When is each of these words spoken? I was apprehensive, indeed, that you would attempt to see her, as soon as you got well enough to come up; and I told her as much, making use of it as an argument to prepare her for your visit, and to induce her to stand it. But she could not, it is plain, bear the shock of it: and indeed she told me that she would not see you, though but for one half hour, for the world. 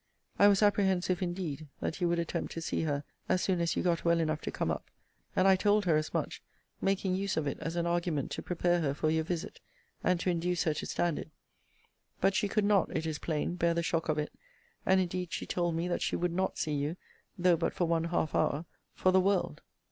I 0.39 0.47
was 0.47 0.63
apprehensive, 0.63 1.21
indeed, 1.21 1.67
that 1.79 2.01
you 2.01 2.09
would 2.09 2.17
attempt 2.17 2.53
to 2.53 2.61
see 2.61 2.81
her, 2.85 3.03
as 3.29 3.43
soon 3.43 3.61
as 3.61 3.75
you 3.75 3.83
got 3.83 4.03
well 4.03 4.19
enough 4.19 4.41
to 4.41 4.51
come 4.51 4.71
up; 4.71 4.89
and 5.35 5.47
I 5.47 5.55
told 5.55 5.85
her 5.85 5.95
as 5.95 6.11
much, 6.11 6.41
making 6.81 7.13
use 7.13 7.37
of 7.37 7.45
it 7.45 7.59
as 7.59 7.75
an 7.75 7.85
argument 7.85 8.31
to 8.31 8.41
prepare 8.41 8.81
her 8.81 8.95
for 8.95 9.11
your 9.11 9.23
visit, 9.23 9.59
and 10.03 10.19
to 10.21 10.31
induce 10.31 10.63
her 10.63 10.73
to 10.73 10.87
stand 10.87 11.19
it. 11.19 11.29
But 12.19 12.33
she 12.33 12.47
could 12.47 12.65
not, 12.65 12.89
it 12.97 13.05
is 13.05 13.19
plain, 13.19 13.53
bear 13.53 13.75
the 13.75 13.83
shock 13.83 14.09
of 14.09 14.17
it: 14.17 14.33
and 14.87 14.99
indeed 14.99 15.31
she 15.31 15.45
told 15.45 15.75
me 15.75 15.87
that 15.89 16.01
she 16.01 16.15
would 16.15 16.33
not 16.33 16.57
see 16.57 16.73
you, 16.73 16.95
though 17.37 17.55
but 17.55 17.71
for 17.71 17.85
one 17.85 18.05
half 18.05 18.33
hour, 18.33 18.65
for 18.95 19.11
the 19.11 19.21
world. 19.21 19.61